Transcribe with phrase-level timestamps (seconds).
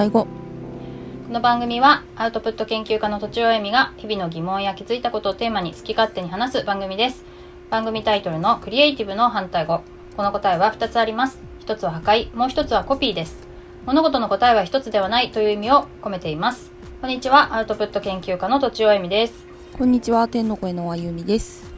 [0.00, 0.24] 対語。
[0.24, 0.28] こ
[1.30, 7.22] の番組はアウトプット研究家のとちおえみが日々の疑問や気づいたことをテーマに好き勝手に話す番組です。
[7.68, 9.82] 番組タイトルのクリエイティブの反対語。
[10.16, 11.38] この答えは2つあります。
[11.66, 13.46] 1つは破壊もう1つはコピーです。
[13.84, 16.72] 物事の答えは1つではないという意味を込めています。
[17.02, 19.44] こんにちはアウトプット研究家のとちおえみです。
[19.76, 21.70] こんにちは天の声のあゆみです。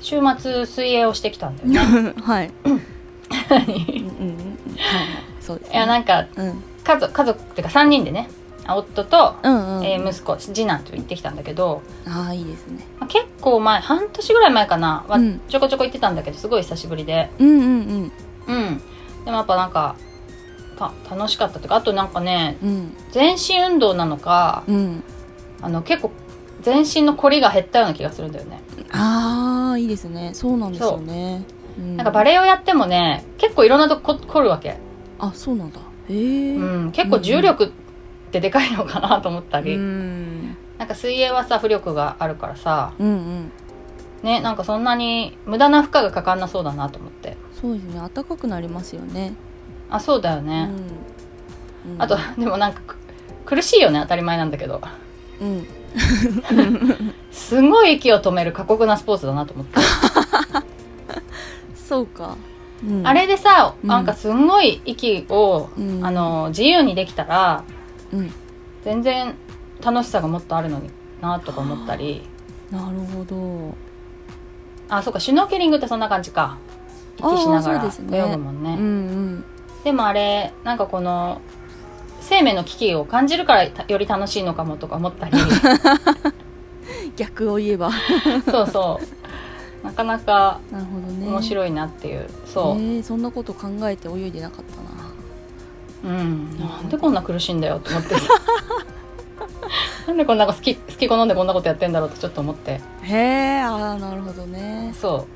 [0.00, 2.14] 週末水泳をしてきたんだよね。
[2.20, 2.50] はい。
[2.66, 4.58] うんうんうん。
[4.76, 5.06] はい。
[5.40, 8.28] そうです、ね、いやなんかうん家族家族っていうか3人でね
[8.64, 12.84] あ夫と、うんうん、えー息子次男と行ってきたんだけど、ああいいですね。
[12.98, 15.40] まあ結構前半年ぐらい前かなはうん。
[15.48, 17.30] ちょこちょこ行ってたんだけどすごい久しぶりで。
[17.38, 18.12] うんうん
[18.48, 18.78] うん。
[19.24, 19.94] でもやっぱなんか
[20.76, 22.68] た楽しかったというかあとなんかねうん。
[22.68, 25.04] うん全身運動なのかうん。
[25.62, 26.10] あの結構
[26.62, 30.30] 全身の凝りが減ったような気がするんだよね、ああいいですね。
[30.34, 31.44] そうなんですよね。
[31.78, 31.80] う。
[31.80, 34.76] んなんかバレエをやってもね結構いろんなとこ凝るわけ、
[35.20, 37.68] あそうなんだへえうん、結構重力っ
[38.30, 40.56] てでかいのかなと思ったり、うん。
[40.78, 42.92] なんか水泳はさ浮力があるからさ。
[42.98, 43.52] うんうん。
[44.22, 47.36] ねなんかそんなに無駄な負荷がかかんなそうだなと思って。
[47.60, 48.00] そうですね。
[48.14, 49.34] 暖かくなりますよね。
[49.90, 50.70] あそうだよね、
[51.84, 51.94] うん。
[51.94, 52.02] うん。
[52.02, 52.96] あとでもなんかく
[53.44, 54.80] 苦しいよね当たり前なんだけど。
[55.40, 55.66] うん。
[57.30, 59.78] すごい息を止める過酷なスポーツだなと思って、
[61.76, 62.36] そうか、
[62.84, 63.06] うん。
[63.06, 63.88] あれでさうん。
[63.88, 66.04] なんかすんごい息を、うん。
[66.04, 67.64] あの自由にできたら
[68.12, 68.32] うん。
[68.84, 69.34] 全然
[69.82, 70.90] 楽しさがもっとあるのに
[71.20, 72.22] なとか思ったり。
[72.70, 73.74] なるほど。
[74.88, 76.58] あそうかシュノーケリングってそんな感じか。
[77.18, 79.44] 息しながら泳ぐもんね。
[79.84, 81.40] でもあれなんかこの
[82.20, 85.38] 生命の危機を感じるからたより楽しいのかもとか思ったり。
[87.16, 87.90] 逆を言えば。
[88.50, 89.15] そうそう
[89.86, 94.64] なかなか面白いなっていう、そう、えー、そんなこと考えて泳いでなかっ
[96.02, 96.16] たな。
[96.18, 98.14] うん、なんでこんな苦しいんだよと思って。
[98.16, 98.20] さ
[100.06, 102.80] なんでこんな好き好き好んでこんなことやってんだろうってちょっと思って。
[103.02, 104.92] へえああなるほどね。
[105.00, 105.26] そ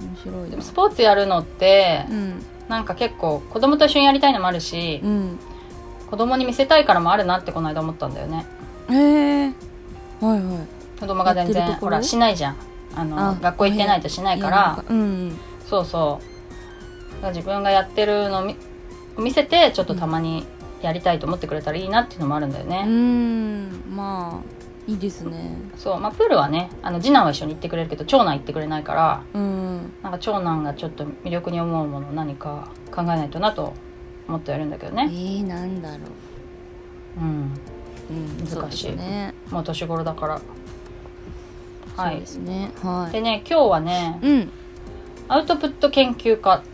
[0.00, 2.42] 面白いでもスポーツやるのってうん。
[2.68, 5.38] なんか結構子供と一緒にやりたいのもあるしうん。
[6.10, 8.46] 子供に見せたいからもあるなってこの間思ったんだよね。
[8.90, 9.44] へえ
[10.20, 11.00] はいはい。
[11.00, 12.56] 子供が全然ほらしないじゃん
[12.94, 14.84] あのあ学校行ってないとしないから。
[14.88, 15.38] うん。
[15.66, 16.20] そうそ
[17.22, 17.26] う。
[17.28, 18.56] 自分がやってるのを見
[19.18, 20.46] 見せてちょっとたまに
[20.80, 22.92] やりたいと思ってくれたらいいなっていうのもあるんだよね、うん。
[22.92, 25.58] うんまあいいですね。
[25.76, 26.00] そう。
[26.00, 29.92] まあプールはねあの次男は一緒に行ってくれるけど長男行ってくれないからうん。
[30.02, 33.74] なんか長男がちょっと魅力に思うものを何か考えないとなと
[34.28, 36.04] 思ってやるんだけどえねー、なんだろ
[37.20, 37.24] う。
[37.24, 37.52] ん。
[38.10, 39.34] う、うん、難しいね。
[39.50, 40.40] もう年頃だから
[41.98, 42.70] はいそうですね。
[42.82, 43.12] はい。
[43.12, 44.50] でね今日はねうん。
[45.28, 46.68] アウトプット研究家って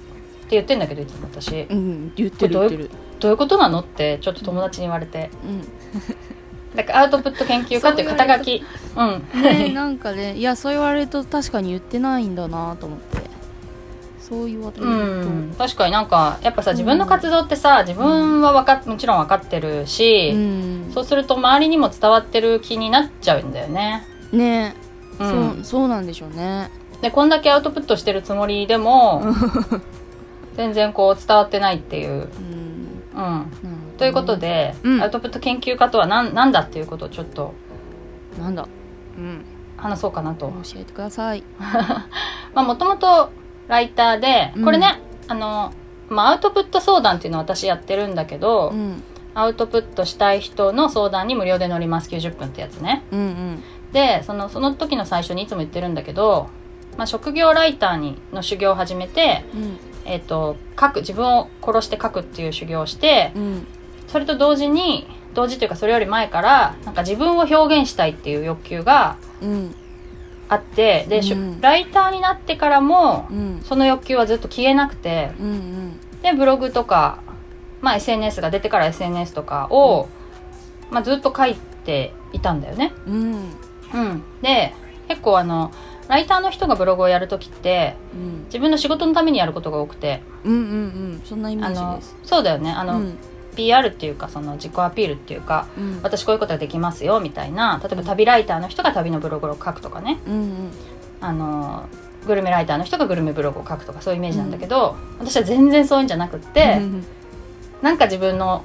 [0.51, 1.63] 言ってんだけどいつも私。
[1.63, 2.91] うん言ってるってる。
[3.21, 5.31] どういうことなのってちょっと友達に言われて。
[5.45, 5.63] うん。
[6.77, 8.65] だからアウトプット研究家っていう肩書き。
[8.97, 9.03] う
[9.39, 9.43] ん。
[9.43, 13.25] ねなんかねいやそう言われると確かに言ってないんだなと思って。
[14.21, 20.91] そう言われると、うん、確かになんかやっぱさ自分の活動ってさ自分はわかもちろん分かってるし、うん。
[20.95, 24.75] そうすると周りにも伝わってる気になっちゃうんだよね、ね、
[25.19, 26.71] うん、そうそうなんでしょうね。
[27.03, 29.23] でこんだけアウトプットしてるつもりでも
[30.57, 32.29] 全然こう伝わってないっていう、
[33.17, 33.21] うん。
[33.21, 33.47] うん、
[33.99, 35.03] ということで、うん。
[35.03, 37.53] アウトプット研究家とは何なんだっていうことをちょっと
[38.41, 38.67] なんだ？
[39.17, 39.45] うん。
[39.77, 40.47] 話そうかなと。
[40.49, 41.43] 教えてください。
[41.59, 43.31] まあもともと
[43.69, 44.65] ライターでうん。
[44.65, 45.73] これね、あの、
[46.09, 49.03] まあ、アウトプット相談っていうのを私やってるんだけど、うん。
[49.35, 52.09] アウトプットしたい人の相談に無料で乗ります。
[52.09, 53.03] 90分ってやつね。
[53.11, 53.63] うんうん
[53.95, 56.51] でそのその時の最初にいつも言ってるんだけど、
[56.99, 59.79] まあ、職業ライターにの修行を始めて、うん。
[60.05, 63.67] えっと書く自分を殺して書くっていう修行をしてうん。
[64.09, 69.75] それと同時に同時というかそれより前からなんか自分を表現したいっていう欲求がうん
[70.49, 71.61] あってで、うん。
[71.61, 73.61] ライターになってからもうん。
[73.65, 76.01] その欲求はずっと消えなくてうんうん。
[76.21, 77.23] でブログとか、
[77.81, 80.09] まあ、SNS が出てから SNS とかを、
[80.91, 81.55] まあ、ずっと書い
[81.85, 82.93] ていたんだよね。
[83.07, 83.57] うん
[83.95, 84.75] うん、で
[85.09, 85.73] 結構あの
[86.09, 88.45] ライターの人がブログをやる時ってうん。
[88.47, 90.23] 自分の仕事のためにやることが多くて。
[90.45, 90.63] うんうんう
[91.17, 91.23] ん。
[91.25, 92.15] そんなイメージです。
[92.23, 92.71] そうだよね。
[92.71, 93.19] あの、うん。
[93.57, 96.01] PR っていうかその自己アピールっていうかうん。
[96.03, 100.19] 私こういうことができますよみたいな例えば旅ライターの人が旅のブログを書くとかね。
[100.27, 100.71] うん
[101.21, 101.89] あの
[102.27, 107.05] グルメライターの人がグルメブログを書くとかそういうイメージなんだけど、私は全然そういうんじゃなくって、うん。
[107.83, 108.65] なんか自分の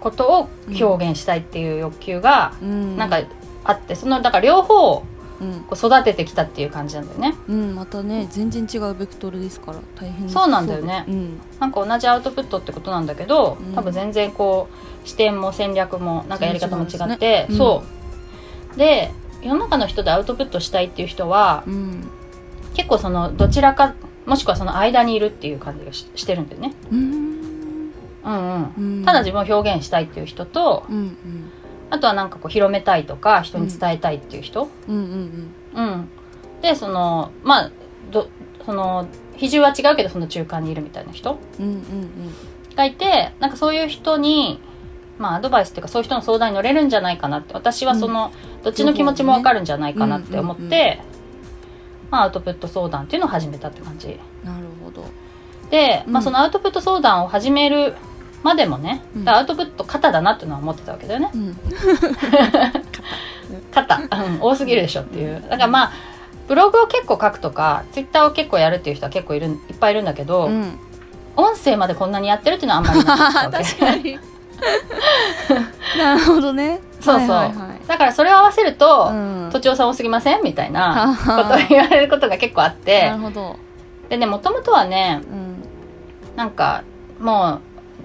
[0.00, 0.48] ことを
[0.80, 2.96] 表現したいっていう欲求がうん。
[2.96, 3.20] なんか
[3.64, 5.02] あってそのだから両方
[5.40, 5.64] うん。
[5.64, 7.34] こう育ててきたっていう感じなんだよね。
[7.48, 11.04] うんまたね全然違うベクトルですから大変そうなんだよね。
[11.08, 11.40] うん。
[11.58, 13.74] なんか同じアウトプットってことなんだけど、うん。
[13.74, 14.68] 多分全然こ
[15.04, 17.46] う視点も戦略もなんかやり方も違って、ね。
[17.50, 17.56] うん。
[17.56, 17.82] そ
[18.74, 18.78] う。
[18.78, 19.10] で
[19.42, 22.08] 世の中の人でアウトプットしたいっていう人はうん。
[22.74, 23.94] 結構そのどちらか
[24.26, 27.00] もしくはその間にいるっていう感じがししてるんだよね、うん。
[27.00, 27.92] うん
[28.24, 28.74] うん。
[28.78, 29.04] うん。
[29.04, 31.43] ただ自分を表現したいっていう人とうんうん
[31.94, 34.94] あとはなんかこう広めたいとか人に伝えたいっていう人、うん。
[34.94, 36.08] うんうん
[36.62, 37.70] でそのまあ
[38.10, 38.28] ど
[38.64, 39.06] その
[39.36, 41.38] 比重は違うけどその中間にいるみたいな人？
[41.58, 41.84] うんうんうん。
[42.74, 44.60] がいてなんかそういう人に
[45.18, 47.54] まあアドバイスっていうかそういう人の相談に乗れるんじゃないかなって。
[47.54, 48.32] 私はその、
[48.64, 50.98] どっちの気持ちも分かるんじゃないかなって思って、うんうんうん。
[52.10, 54.08] まあ、アウトプット相談っていうのを始めたって感じ。
[54.42, 55.04] なるほど。
[55.70, 56.24] で、まあ、うん。
[56.24, 57.94] そのアウトプット相談を始める
[58.44, 59.28] までもね、うん。
[59.28, 61.30] アウトプット肩だなっていうのは思ってたわけだよね。
[61.34, 61.56] うん。
[63.72, 64.04] 肩、うん、
[64.40, 65.42] 多すぎるでしょっていう。
[65.48, 65.92] だからまあ
[66.46, 70.78] ブログを結構書くとかツイッターを結構やるっていう人は結構いるいっぱいいるんだけど、うん。
[71.36, 74.18] 音声までこんなにやってるっていうのはあんまりなか 確かに。
[75.98, 76.80] なるほどね。
[77.00, 77.88] そうそう、はいはいはい。
[77.88, 79.48] だからそれを合わせると、うん。
[79.50, 83.08] 都庁さん多すぎませんみたいなはことを言われることが結構あって。
[83.08, 83.56] なるほど。
[84.10, 85.64] でねもともとはねうん。
[86.36, 86.82] なんか
[87.18, 87.60] もう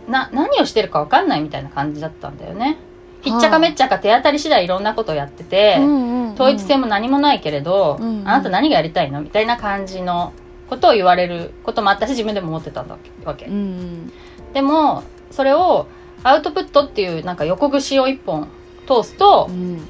[0.10, 2.78] な何をしてるか分かんないみたいな感じだったんだよね。
[3.22, 8.28] ひっちゃかめっちゃか手当たり次第いろんなことをやってて、うんうんうん統一性も何もないけれど、うんうん。
[8.28, 10.32] あなた何がやりたいのみたいな感じの
[10.70, 14.14] ことを言われることもあったし自分でも思ってたんだわけ、うんうん。
[14.54, 15.88] でもそれを
[16.24, 18.48] アウトプットっていうなんか横串を一本
[18.88, 19.82] 通すと、うん。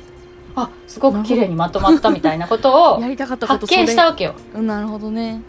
[0.55, 4.33] あすごく綺麗にまとまったみたいなことを やりたかったこと発見したわけよ。
[4.55, 5.41] うんなるほどね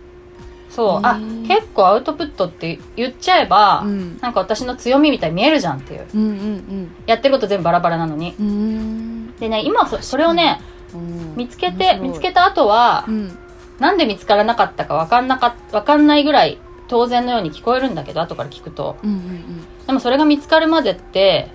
[0.71, 1.01] そう。
[1.03, 4.19] あ結構アウトプットって言っちゃえば、うん。
[4.21, 6.07] なんか私の強みみたいに見えるじゃんっていう。
[6.15, 8.35] うんうんやってること全部バラバラなのに。
[8.39, 9.35] うんうん。
[9.37, 10.61] でね今そそれをね
[10.95, 11.35] うん。
[11.37, 13.39] 見つけて見つけた後は、うん。
[13.79, 18.97] なんで見つからなかったか分かんなか分かんないぐらい当然のように聞こえるんだけど後から聞くと。
[19.03, 21.49] うんうんでもそれが見つかるまでって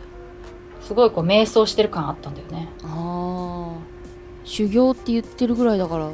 [0.82, 2.68] すごいこう瞑想してる感あったんだよね。
[4.44, 6.10] 修行って言ってるぐらいだから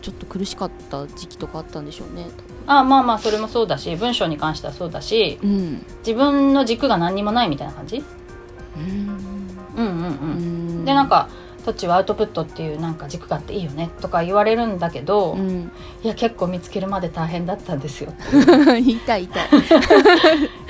[0.00, 2.26] ちょっと苦しかった時期とかあったんでしょうね
[2.66, 5.84] あまあまあそれもそうだし文章に関してはそうだしうん。
[5.98, 8.02] 自分の軸が何にもないみたいな感じ？
[8.76, 9.18] うん。
[9.76, 10.08] うんうんうん。
[10.08, 10.12] う
[10.82, 10.84] ん。
[10.84, 11.28] でなんか
[11.64, 15.70] トッチはアウトプットっていうなんか軸があっていいよねとか言われるんだけど、いうん。
[16.02, 18.14] や結構見つけるまで大変だったんですよ。
[18.64, 19.28] 言いたい。
[19.28, 19.80] 言いたい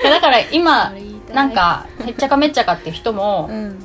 [0.03, 0.91] だから今
[1.33, 3.79] なんかへっちゃかめっちゃかって人もうん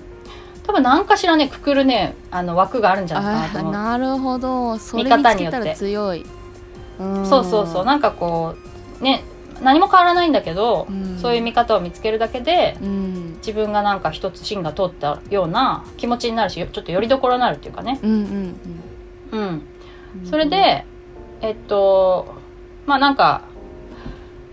[0.67, 3.73] 多分何かしらねくくるねあの枠があるんじゃないかなと思う。
[3.73, 4.79] なるほど。
[4.79, 5.59] それ見見つ方によって。
[5.59, 6.27] けたら強い。
[6.99, 7.27] うん。
[7.27, 7.85] そうそうそう。
[7.85, 8.55] なんかこ
[9.01, 9.23] うね
[9.63, 11.19] 何も変わらないんだけど、うん。
[11.19, 13.35] そういう見方を見つけるだけでうん。
[13.37, 18.01] 自分がなんか一つ芯が通ったような気持ちになるしちょっとよりどころになるっていうかね。
[18.03, 18.61] うんうん。
[19.33, 19.41] うん。
[19.41, 20.27] うん。
[20.27, 20.85] それで
[21.43, 22.35] えっと
[22.87, 23.43] まあなんか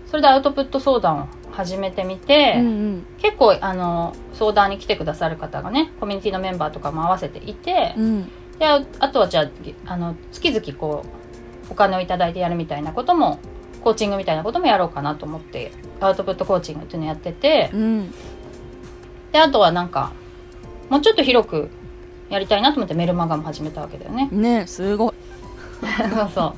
[0.06, 3.06] それでアウトプット相談を始めてみて、うんうん。
[3.18, 8.30] 結構あの相談に来てくださる方がねコミュニティのメンバーとかも合わせていて、うん。
[8.58, 11.04] でああとはじゃああの月々こ
[11.68, 13.38] うお金をいただいてやるみたいなことも
[13.82, 18.14] コーチングみたいなこともやろうかなと思ってアウトプットコーチングっていうのをやっててうん。
[19.32, 20.12] であとはなんか
[20.90, 21.70] もうちょっと広く
[22.30, 24.28] やりたいなと思ってメルマガも始めたわけだよね。
[24.32, 25.12] ねすごい。
[26.10, 26.54] そうそ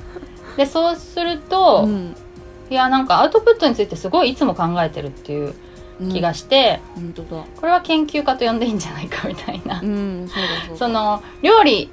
[0.55, 0.57] う。
[0.57, 2.15] でそうすると、うん
[2.69, 5.53] いやなんかアウトプットについてすごいいつも考えてるっていう
[6.11, 7.43] 気がして、本当だ。
[7.55, 11.89] これは研究家と呼んでいいんじゃないかみたいな、うんそうだその料理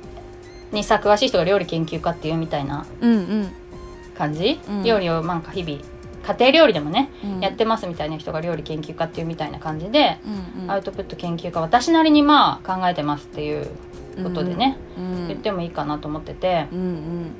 [0.72, 3.52] にさ詳しい人が料理研究家っていうみたいなうん
[4.16, 5.80] 感じ、うん料理をなんか日々
[6.26, 7.40] 家庭料理でもね、うん。
[7.40, 10.18] やってますみたいな人が料理研究家っていうみたいな感じで、
[10.56, 10.70] うんうん。
[10.70, 13.68] アウトプット研究家私なりにまあ考えてますっていう
[14.22, 16.66] ことでね、うん言ってもいいかなと思ってて。
[16.72, 17.32] うんうん。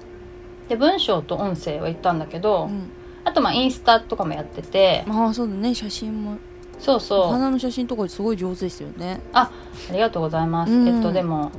[0.69, 2.91] で文章と音声は言ったんだけど、うん
[3.25, 5.05] あとまあインスタとかもやってて。
[5.09, 5.75] ああそうだね。
[5.75, 6.37] 写真も。
[6.79, 7.33] そうそう。
[7.33, 9.21] 花の写真とかすごい上手ですよね。
[9.33, 9.51] あ
[9.93, 10.89] りがとうございます、うん。
[10.89, 11.51] えっとでも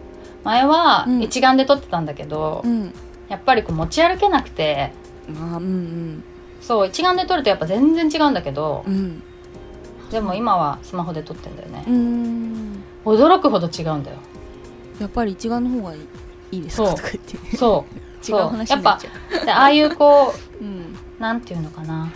[0.44, 1.22] 前はうん。
[1.24, 2.94] 一眼で撮ってたんだけど、うん。
[3.30, 4.92] やっぱりこう持ち歩けなくて。
[5.30, 6.24] あーうん
[6.62, 8.94] そう一眼で撮るとやっぱ全然違うんだけどうん。
[8.94, 9.24] うん
[10.12, 11.84] でも今はスマホで撮ってんだよね。
[11.88, 12.84] うーん。
[13.06, 14.18] 驚くほど違うんだよ。
[15.02, 16.00] やっぱり一眼の方がい
[16.52, 16.86] いですか？
[16.90, 16.96] そう。
[16.96, 17.58] とか言って。
[17.58, 17.96] そう。
[18.32, 19.10] 違う話になっちゃ
[19.42, 19.46] う。
[19.46, 20.85] でああいうこう んうな
[21.34, 22.12] んていうのかな。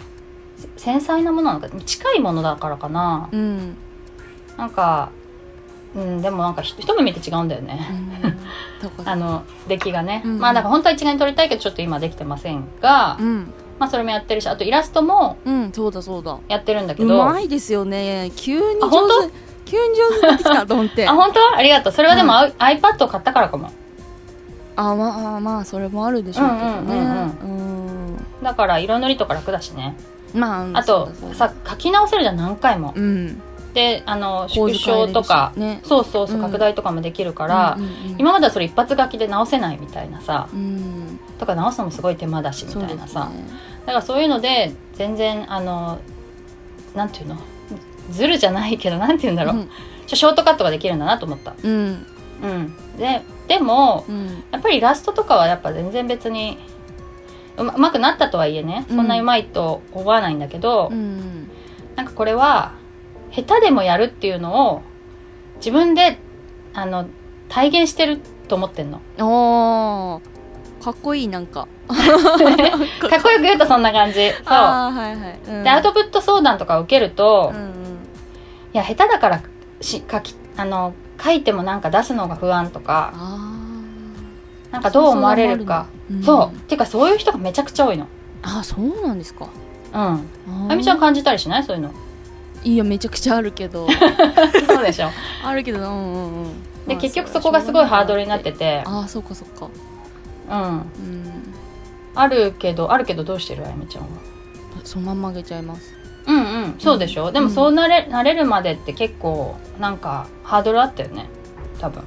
[0.58, 1.70] せ繊細なものなのか。
[1.86, 3.30] 近いものだからかな。
[3.32, 3.78] うん
[4.58, 5.10] なんか
[5.96, 7.80] うんでもなんかひ一目見て違うんだよね、
[8.82, 13.54] だからあの出来がね、うんまあだから本当は一眼で撮りたいけどちょっと今できてませんが、うん。
[13.80, 16.38] まあそれもやってるしあとイラストもうんそうだそうだ。
[16.50, 18.32] やってるんだけうどまいですよね。
[18.36, 19.34] 急に上手
[19.66, 21.08] 急に上手になってきたと思って。
[21.10, 21.40] あ本当？
[21.58, 21.94] ありがとう。
[21.94, 23.72] それはでも、あ iPad を買ったからかも。
[24.76, 27.34] あまあまあそれもあるでしょうけどね。
[27.44, 27.59] うん
[28.42, 29.96] だから色塗りとか楽だしね。
[30.34, 32.94] まああとさ書き直せるじゃん何回も。
[32.96, 33.42] うん。
[33.74, 38.16] であの縮小とか、ねそうそうそううん拡大とかもできるから、うんうんうん。
[38.18, 41.20] 今まではそれ一発書きで直せないみたいなさうん。
[41.38, 43.44] とか直すのもすごい手間だしみたいなさ、ね。
[43.86, 46.00] だからそういうので全然あの
[46.96, 47.38] なんていうの？
[48.10, 49.70] ずるじゃないけどなんて言うんだろう、うん。
[50.08, 51.54] ショートカットができるんだなと思った。
[51.62, 52.06] うん。
[52.42, 54.44] うん、ででもうん。
[54.52, 56.58] やっぱりイラストとかはやっぱ全然別に
[57.60, 61.50] うまくなったとはいえねそんなうまいと思わないんだけど、うん。
[61.96, 62.74] なんかこれは
[63.32, 64.82] 下手でもやるっていうのを
[65.58, 66.18] 自分で
[66.74, 67.08] あの
[67.50, 69.02] 体現してると思ってんの。
[69.20, 70.84] おー。
[70.84, 71.68] かっこいいなんか。
[71.90, 74.32] かっこよく言うとそんな感じ。
[74.32, 74.48] そう。
[74.48, 75.64] はいはい、うん。
[75.64, 77.80] でアウトプット相談とか受けると、いうんうん。
[78.74, 79.42] や下手だから
[79.82, 83.49] し書きあの書いてもなんか出すのが不安とかあ
[84.72, 85.88] なんかどう思われるか。
[86.12, 86.80] ーそう,、んっていう。
[86.80, 88.08] かそういう人がめちゃくちゃ多いの。
[88.44, 89.48] あそうなんですか。
[89.94, 90.00] うん。
[90.02, 90.20] あ
[90.70, 91.64] あゆみちゃん感じたりしない？
[91.64, 91.92] そういうの。
[92.64, 93.88] いやめちゃくちゃあるけど。
[94.68, 95.10] そうでしょ。
[95.44, 96.64] あるけどうんうんうん。
[96.88, 98.84] で、まあ結局そこがすごいハードルになってて。
[98.86, 99.70] ああそうかそうか。
[100.50, 100.72] うん。
[100.72, 100.84] うん。
[102.16, 103.66] あるけどあるけどどうしてる？
[103.66, 104.10] あゆみちゃんは。
[104.84, 105.94] そのまんまあげちゃいます。
[106.28, 106.76] うんうん。
[106.80, 111.28] そうでしょ、でもそうなれなれるまでって結構なんかハードルあったよね。
[111.80, 112.04] 多分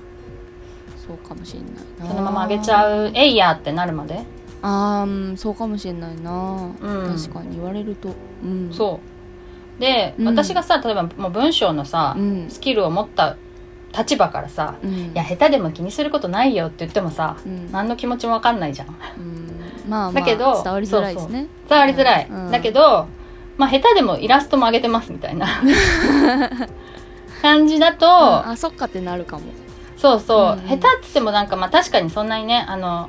[1.06, 2.06] そうかもしれないな。
[2.09, 4.23] そのままあげちゃうえいやってなるまで？
[4.62, 7.16] あーうんそうかもしれないな、うん。
[7.16, 8.11] 確かに言われると。
[8.44, 8.71] うん。
[8.73, 9.00] そ
[9.78, 9.80] う。
[9.80, 10.26] で、うん。
[10.28, 12.47] 私がさ例えばもう文章のさ、うん。
[12.49, 13.37] スキルを持った
[13.97, 14.90] 立場からさうん。
[14.90, 17.73] いや下手でも気にすることないよって言ってもさうん。
[17.73, 18.88] 何の気持ちも分かんないじゃん。
[18.88, 18.94] うん。
[19.88, 21.49] まあまあだけど伝わりづらいですね。
[21.68, 22.50] 伝わりづらい、うん。
[22.52, 23.09] だけど
[23.56, 25.49] まあ下手でもイラストも上げてますみたいな。
[27.42, 28.12] 感じだと、うん。
[28.50, 29.42] あそっかってなるかも
[30.02, 33.09] そうそう、うん下手っつってもなんかまあ確かにそんなにねあの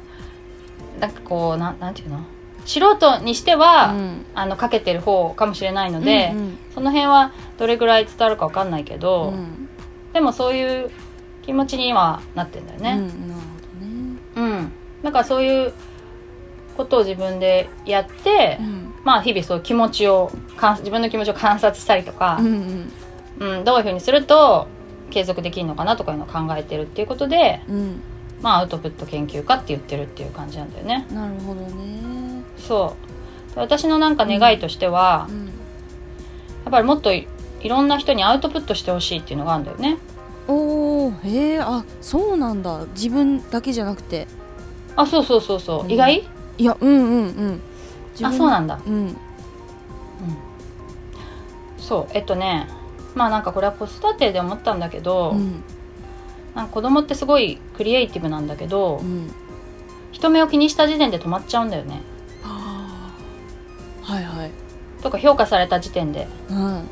[1.00, 2.20] なんかこうなんなんていうの？
[2.66, 4.26] 素人にしては、うん。
[4.36, 9.70] あのかけてる方かもしれないので、うんその辺はどれぐらい伝わるか分かんないけうど、んうん。
[10.14, 10.92] でもそういう
[11.42, 12.96] 気持ちにはなってんだようんね。
[12.96, 13.18] なるほ
[14.38, 14.54] どね。
[14.60, 14.72] うん、
[15.04, 15.74] だからそういう
[16.78, 18.94] ことを自分でやって、うん。
[19.04, 20.32] まあ日々そういう気持ちを
[20.80, 22.92] 自分の気持ちを観察したりとかう、ん。
[23.40, 24.68] うんどういうふうにすると
[25.10, 28.02] 継続できるのかなとかいうのを考えてるっていうことで、うん。
[28.42, 31.08] まあ、アウトプット研究家って言ってるっていう感じなんだよね。
[31.12, 32.44] なるほどね。
[32.58, 32.96] そ
[33.52, 33.56] う。
[33.56, 35.46] で私のなんか願いとしては、うん。
[35.46, 35.52] や
[36.70, 37.28] っぱりもっとい
[37.62, 39.98] いろんな人にアウトプットしてほしいっていうのがあるんだよね。
[40.48, 42.86] おーへえあそうなんだ。
[42.94, 44.28] 自分だけじゃなくて。
[44.98, 45.92] あそうそうそうそう、うん。
[45.92, 46.28] 意外？
[46.58, 47.62] いやうんうんうん。
[48.12, 48.80] 自あ分そうなんだ。
[48.86, 49.16] うん。
[51.78, 52.08] そう。
[52.14, 52.68] えっとね
[53.16, 55.64] まあなんかこれは子育てで思ったんだけど、うん。
[56.56, 59.32] なんか子供ってすごいクリエイティブなんだけど、うん。
[60.12, 62.02] 人目を気にした時点で止まっちゃうんだよね。
[62.44, 63.16] は
[64.04, 64.52] あはいはい。
[65.02, 66.28] とか評価された時点で。
[66.50, 66.88] うん。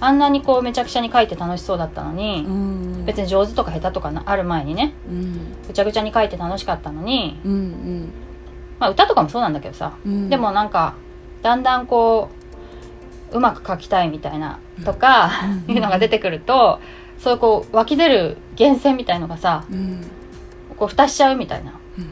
[0.00, 3.04] あんなにこうめちゃくちゃに書いて楽しそうだったのに、うん。
[3.04, 5.32] 別に上手とか下手とかなある前にねうん。
[5.66, 8.12] ぐちゃぐちゃに書いて楽しかったのに、うんうん。
[8.78, 10.28] まあ、歌とかもそうなんだけどさ、うん。
[10.28, 10.94] でもなんか
[11.42, 12.28] だんだんこ
[13.32, 15.30] ううまく書きたいみたいなとか、
[15.68, 15.74] うん。
[15.74, 16.80] いうのが出てくると
[17.18, 20.04] そういうこう湧き出る源泉みたいのがさうん
[20.78, 22.06] こう蓋しちゃうみたいなうん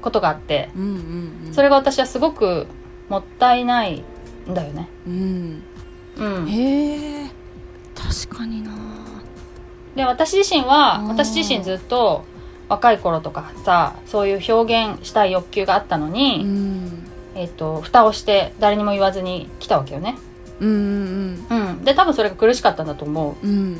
[0.00, 0.82] ことがあってうん。
[0.82, 1.46] うん。
[1.46, 1.54] うん。
[1.54, 2.66] それが私はすごく
[3.08, 4.02] もったいない
[4.48, 4.88] んだよね。
[5.06, 5.62] うん。
[6.16, 7.30] うん、へえ
[7.94, 8.70] 確かにな。
[9.96, 12.24] で私自身は私自身ずっと
[12.68, 17.08] 若い頃とかさそういう表現したい欲求があったのうに、ん。
[17.34, 20.16] えっと蓋をして誰にも言わずに来たわけよね。
[20.62, 23.46] うんうんうん、で多分それが苦しかったんだと思う。
[23.46, 23.76] うん。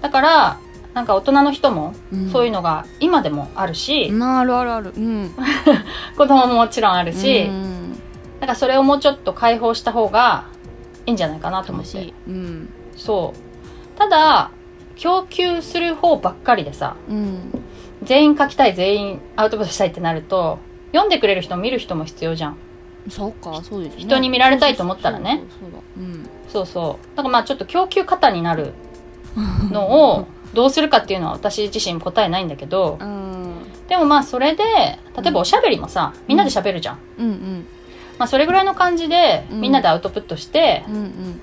[0.00, 0.60] だから
[0.94, 2.30] なんか大人の人もうん。
[2.30, 4.92] そういうのが今でもあるし、まああるあるある。
[4.96, 5.30] うん。
[6.16, 8.00] 子供ももちろんあるし、うん
[8.40, 10.46] なんかそれをもうちょっと解放した方が
[11.04, 12.02] いいんじゃないかなと思って。
[12.02, 12.14] い。
[12.26, 12.72] うん。
[12.96, 13.98] そう。
[13.98, 14.50] ただ
[14.96, 17.62] 供給する方ばっかりでさうん。
[18.02, 20.58] 全員書きたい全員アウトプットしたいってなると
[20.92, 22.56] 読んでくれる人も見る人も必要じゃん
[23.08, 24.02] そうかそうですね。
[24.02, 25.42] 人に見られたいと思ったらね。
[26.48, 28.72] そうそうだからまあちょっと供給過多になる
[29.70, 32.96] のをどうするかっていうのは私自身答えないんだけど。
[32.98, 33.54] だうん。
[33.88, 37.66] でもまあそれで例えばおしゃべりもさみんなでしゃべるじゃん、うんうん
[38.18, 39.60] まあそれぐらいの感じでうん。
[39.60, 41.40] みんなでアウトプットして、うん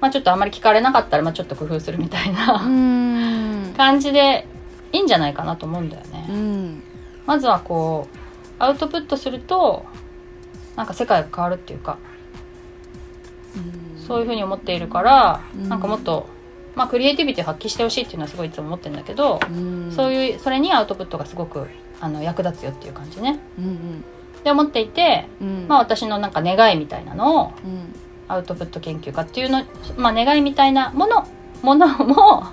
[0.00, 3.74] まあちょっとあまり聞かれなかったらまあちょっと工夫するみたいな、うんうん。
[3.76, 4.46] 感じで
[4.92, 6.82] いいんじゃないかなと思うんだよね、うん。
[7.26, 8.16] まずはこう
[8.58, 9.84] アウトプットすると
[10.80, 11.98] なんか世界が変わるっていうか、
[14.06, 15.68] そういうふうに思っているから、うん。
[15.68, 16.26] なんかもっと
[16.74, 19.92] まあ、クリエイティビティを発揮してほしいっていうのはすごいいつも思ってるんだけど、うん。
[19.92, 21.66] そういうそれにアウトプットがすごく
[22.00, 23.38] あの役立つよっていう感じね。
[23.58, 24.04] うん
[24.42, 25.48] で思っていて、うん。
[25.48, 27.94] うんまあ、私のなんか願いみたいなのをうん。
[28.28, 29.64] アウトプット研究家っていうの、
[29.98, 31.26] まあ、願いみたいなもの
[31.62, 32.44] ものも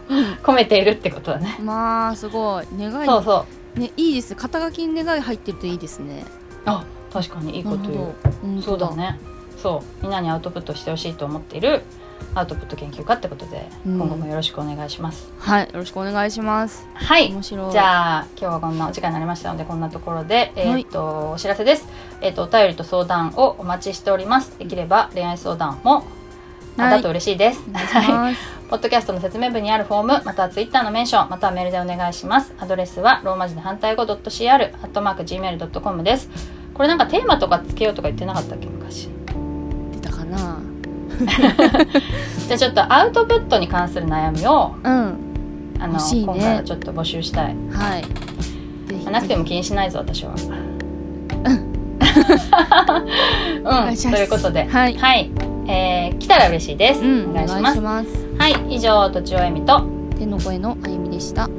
[0.43, 1.55] 込めているってことだね。
[1.61, 2.65] まあすごい。
[2.77, 3.05] 願い。
[3.05, 3.45] そうそ
[3.77, 3.79] う。
[3.79, 4.35] ねいいです。
[4.35, 6.25] 肩書きに願い入ってるといいですね。
[6.65, 6.83] あ
[7.21, 7.93] 確かにいいこと言う。
[7.93, 9.19] なるほど本当そうだね。
[9.57, 10.03] そう。
[10.03, 11.81] みんなにアウトプットしてほしいと思っている
[12.35, 13.97] アウトプット研究家ってことで、うん。
[13.97, 15.31] 今後もよろしくお願いします。
[15.39, 15.63] はい。
[15.63, 16.87] よろしくお願いします。
[16.93, 17.31] はい。
[17.31, 17.71] 面白い。
[17.71, 20.83] じゃあ今日はこんなお時間になりましたのでこんなところで、えはい。
[20.83, 21.87] ーっとお知らせです、
[22.21, 24.57] えーっとお便りと相談をお待ちしております。
[24.59, 26.05] できれば恋愛相談も
[26.77, 28.35] あはいだと嬉しいです、はい。
[28.69, 32.53] ポッドキャストの説明文にあるフォームまたはツイッターのメンションまたはメールでお願いします。
[32.59, 36.29] アドレスはローマ字で反対語 .cr アットマーク gmail.com です
[36.77, 39.09] これなんかテーマとかつけようとか言ってなかったっけ昔？
[39.91, 40.59] 出たかな。
[42.47, 45.17] じゃあちょっとアウトプットに関する悩みをうん。
[45.79, 45.99] あの、ね。
[46.13, 48.05] 今回はちょっと募集したい、はい。
[49.11, 50.33] なくても気にしないぞ私は。
[50.33, 51.67] うん。
[53.63, 54.17] 願いします。
[54.17, 54.65] ということで。
[54.65, 54.97] はい。
[54.97, 55.31] はい、
[55.67, 57.31] えー来たら嬉しいです、うん。
[57.31, 57.81] お願いします。
[57.81, 58.27] ます。
[58.37, 58.75] はい。
[58.75, 59.81] 以上とちおえみと。
[60.17, 61.49] 天の声のあゆみでした